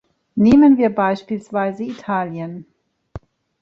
[0.33, 2.65] Nehmen wir beispielsweise Italien.